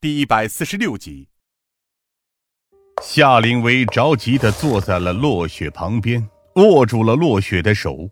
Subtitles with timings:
[0.00, 1.26] 第一百四十六集。
[3.02, 8.08] 夏灵薇着急的坐在了落雪旁边，握住了落雪的手。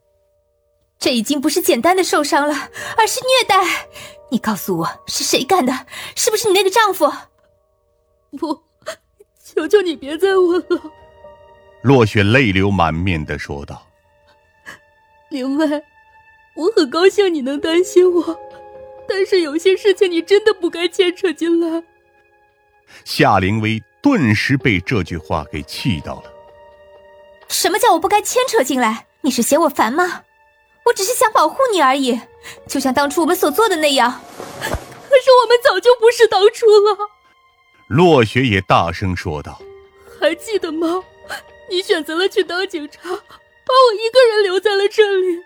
[0.98, 2.54] 这已经不是简单的受伤了，
[2.98, 3.86] 而是虐待。
[4.32, 5.72] 你告诉我是谁干的？
[6.16, 7.08] 是不是你那个丈夫？
[8.36, 8.64] 不，
[9.40, 10.90] 求求你别再问了。
[11.82, 13.86] 落雪泪流满面的说道
[15.30, 15.64] ：“灵薇，
[16.56, 18.36] 我很高兴你能担心我。”
[19.08, 21.82] 但是有些事情你真的不该牵扯进来。
[23.04, 26.32] 夏灵薇顿时被这句话给气到了。
[27.48, 29.06] 什么叫我不该牵扯进来？
[29.20, 30.22] 你是嫌我烦吗？
[30.84, 32.20] 我只是想保护你而已，
[32.68, 34.20] 就像当初我们所做的那样。
[34.60, 36.96] 可是我们早就不是当初了。
[37.88, 39.60] 落雪也大声说道
[40.20, 41.02] ：“还记得吗？
[41.68, 45.42] 你选择了去当警察，把我一个人留在了这里。”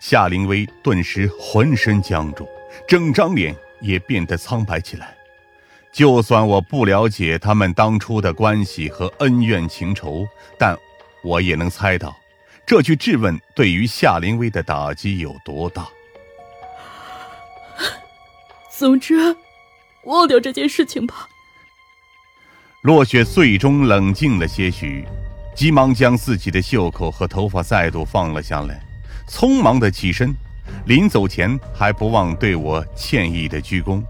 [0.00, 2.46] 夏灵薇顿时浑身僵住，
[2.86, 5.14] 整张脸也变得苍白起来。
[5.92, 10.26] 就算我不了解他们当初的关系和恩怨情仇，
[10.58, 10.76] 但
[11.22, 12.16] 我也能猜到，
[12.66, 15.86] 这句质问对于夏林薇的打击有多大。
[18.76, 19.36] 总之，
[20.04, 21.28] 忘掉这件事情吧。
[22.82, 25.06] 落雪最终冷静了些许，
[25.54, 28.82] 急忙将自己的袖口和头发再度放了下来。
[29.28, 30.34] 匆忙的起身，
[30.86, 34.02] 临走前还不忘对我歉意的鞠躬。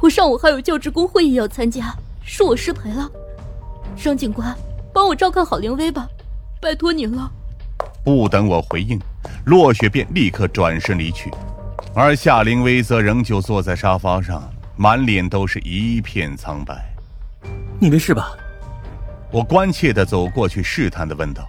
[0.00, 1.94] 我上午还有教职工会议要参加，
[2.26, 3.10] 恕我失陪了。
[3.96, 4.56] 张警官，
[4.94, 6.08] 帮我照看好凌薇吧，
[6.60, 7.30] 拜托您了。
[8.02, 8.98] 不等我回应，
[9.44, 11.30] 落雪便立刻转身离去，
[11.94, 14.42] 而夏凌薇则仍旧坐在沙发上，
[14.76, 16.82] 满脸都是一片苍白。
[17.78, 18.32] 你没事吧？
[19.30, 21.46] 我关切的走过去，试探的问道。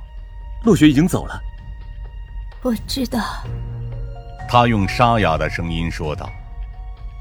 [0.65, 1.41] 落雪已经走了。
[2.63, 3.19] 我知道，
[4.47, 6.29] 他用沙哑的声音说道，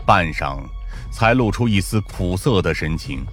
[0.05, 0.58] 半晌，
[1.10, 3.24] 才露出一丝苦涩的神情，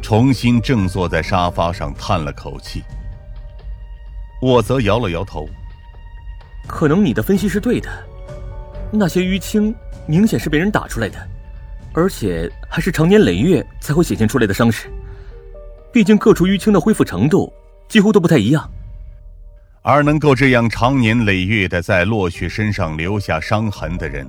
[0.00, 2.84] 重新正坐在沙发上，叹了口气。
[4.40, 5.48] 我则摇了摇头，
[6.68, 7.90] 可能你的分析是对的，
[8.92, 9.74] 那些淤青
[10.06, 11.18] 明显是被人打出来的，
[11.92, 14.88] 而且还是长年累月才会显现出来的伤势，
[15.92, 17.52] 毕竟各处淤青的恢复程度
[17.88, 18.70] 几乎都不太一样。
[19.82, 24.28] 而能够这样长年累月的在落雪身上留下伤痕的人，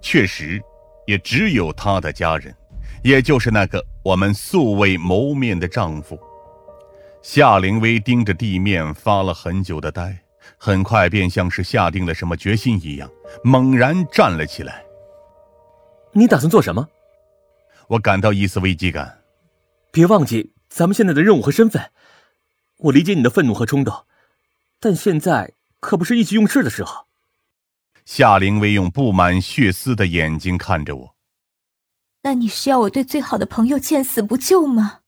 [0.00, 0.62] 确实
[1.06, 2.54] 也只有她的家人，
[3.02, 6.18] 也就是那个我们素未谋面的丈夫。
[7.22, 10.16] 夏灵薇盯着地面发了很久的呆，
[10.58, 13.10] 很快便像是下定了什么决心一样，
[13.42, 14.82] 猛然站了起来。
[16.12, 16.86] 你打算做什么？
[17.88, 19.18] 我感到一丝危机感。
[19.90, 21.90] 别忘记咱们现在的任务和身份。
[22.78, 23.94] 我理解你的愤怒和冲动。
[24.80, 27.06] 但现在可不是意气用事的时候。
[28.06, 31.14] 夏灵薇用布满血丝的眼睛看着我。
[32.22, 35.00] 那你是要我对最好的朋友见死不救吗？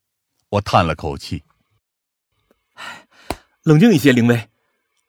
[0.50, 1.42] 我叹了口气。
[3.62, 4.50] 冷静一些，灵薇。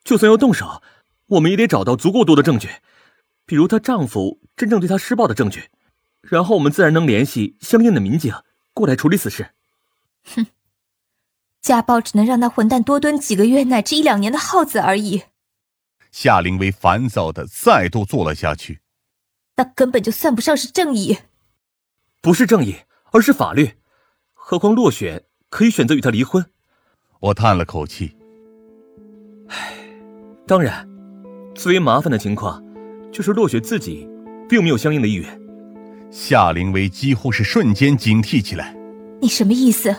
[0.04, 0.82] 就算要动手，
[1.28, 2.70] 我们也得找到足够多的证据，
[3.46, 5.70] 比如她丈夫真正对她施暴的证据，
[6.22, 8.34] 然后我们自然能联系相应的民警
[8.74, 9.52] 过来处理此事。
[10.24, 10.48] 哼。
[11.64, 15.24] 家暴只能让那混蛋多蹲几个月乃至一两年的耗子而已。
[16.12, 18.82] 夏灵薇烦躁的再度坐了下去。
[19.56, 21.20] 那根本就算不上是正义。
[22.22, 22.76] 不是正义，
[23.12, 23.72] 而是法律。
[24.34, 26.46] 何况落雪可以选择与他离婚。
[27.22, 28.14] 我叹了口气。
[29.48, 29.74] 唉，
[30.46, 30.86] 当然，
[31.56, 32.62] 最为麻烦的情况，
[33.10, 34.06] 就是落雪自己
[34.50, 35.42] 并没有相应的意愿。
[36.12, 38.76] 夏灵薇几乎是瞬间警惕起来。
[39.22, 39.96] 你什么意思？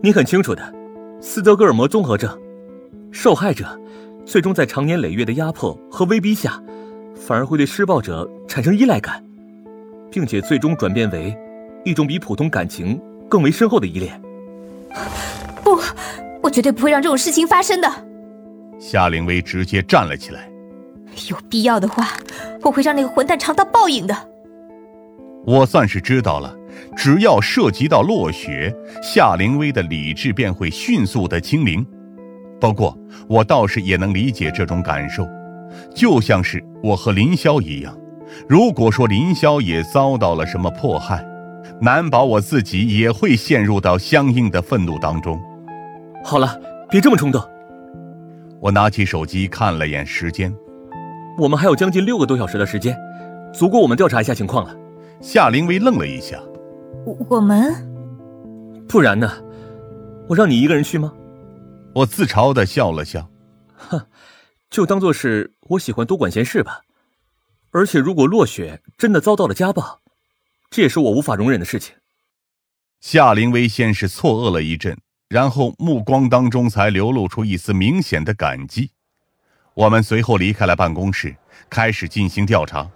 [0.00, 0.74] 你很清楚的，
[1.20, 2.30] 斯德哥尔摩综合症，
[3.10, 3.66] 受害者
[4.24, 6.62] 最终在长年累月的压迫和威逼下，
[7.16, 9.24] 反而会对施暴者产生依赖感，
[10.10, 11.36] 并且最终转变为
[11.84, 14.20] 一种比普通感情更为深厚的依恋。
[15.64, 15.80] 不，
[16.40, 17.90] 我绝对不会让这种事情发生的。
[18.78, 20.48] 夏灵薇直接站了起来。
[21.28, 22.10] 有必要的话，
[22.62, 24.14] 我会让那个混蛋尝到报应的。
[25.44, 26.54] 我算是知道了。
[26.96, 31.84] 只要涉及到落雪，夏灵薇的理智便会迅速的清零。
[32.60, 32.96] 不过，
[33.28, 35.26] 我倒是也能理解这种感受，
[35.94, 37.96] 就像是我和林霄一样。
[38.48, 41.24] 如果说林霄也遭到了什么迫害，
[41.80, 45.40] 难保我自己也会陷入到相应的愤怒当中。
[46.24, 46.60] 好了，
[46.90, 47.40] 别这么冲动。
[48.60, 50.52] 我拿起手机看了眼时间，
[51.38, 52.98] 我们还有将近六个多小时的时间，
[53.52, 54.74] 足够我们调查一下情况了。
[55.20, 56.36] 夏灵薇愣了一下。
[57.04, 57.74] 我们，
[58.88, 59.30] 不然呢？
[60.28, 61.12] 我让你一个人去吗？
[61.94, 63.30] 我自嘲的笑了笑，
[63.74, 64.06] 哼，
[64.70, 66.82] 就当做是我喜欢多管闲事吧。
[67.70, 70.00] 而且，如果落雪真的遭到了家暴，
[70.70, 71.94] 这也是我无法容忍的事情。
[73.00, 74.98] 夏灵薇先是错愕了一阵，
[75.28, 78.90] 然后目光当中才流露出一丝明显的感激。
[79.74, 81.36] 我们随后离开了办公室，
[81.70, 82.90] 开始进行调查。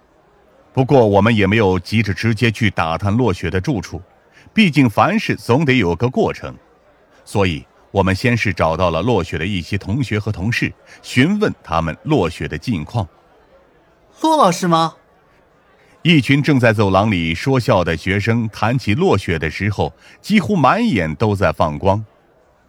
[0.75, 4.01] 不过，我们也没有急着直接去打探落雪的住处，
[4.55, 6.55] 毕竟凡事总得有个过程。
[7.25, 10.73] 所以，我们先是找到了落雪的一些同学和同事，
[11.03, 13.07] 询问他们落雪的近况。
[14.23, 14.95] 骆老师吗？
[16.01, 19.93] 一群正在走廊里说笑的学生谈起落雪的时候，
[20.23, 22.05] 几乎满眼都在放光。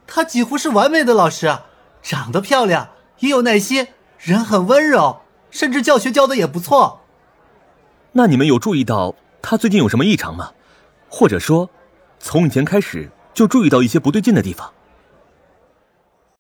[0.06, 1.58] 她几乎是完美的老师，
[2.02, 2.90] 长得漂亮，
[3.20, 3.88] 也有耐心，
[4.20, 7.00] 人很温柔，甚至教学教的也不错。
[8.16, 10.52] 那你们有注意到他最近有什么异常吗？
[11.10, 11.68] 或者说，
[12.20, 14.72] 从以前开始就注意到一些不对劲的地方？